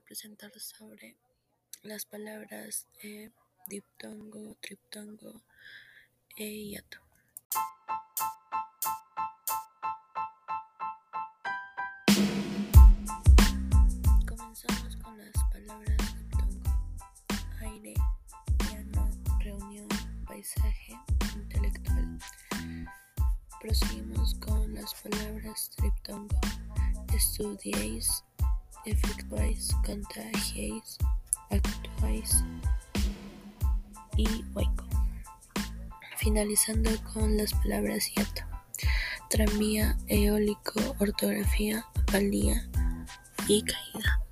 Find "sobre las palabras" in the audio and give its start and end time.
0.58-2.88